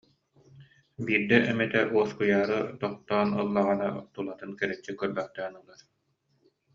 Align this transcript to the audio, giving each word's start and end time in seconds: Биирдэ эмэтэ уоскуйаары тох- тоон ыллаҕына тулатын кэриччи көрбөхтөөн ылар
Биирдэ 1.05 1.37
эмэтэ 1.51 1.81
уоскуйаары 1.95 2.59
тох- 2.79 3.01
тоон 3.07 3.29
ыллаҕына 3.41 3.87
тулатын 4.13 4.51
кэриччи 4.59 4.91
көрбөхтөөн 4.99 5.53
ылар 5.59 5.79